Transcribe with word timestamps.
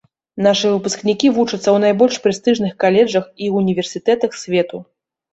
Нашы 0.45 0.69
выпускнікі 0.75 1.27
вучацца 1.33 1.59
ў 1.59 1.77
найбольш 1.83 2.15
прэстыжных 2.23 2.71
каледжах 2.83 3.27
і 3.43 3.51
ўніверсітэтах 3.57 4.31
свету. 4.45 4.77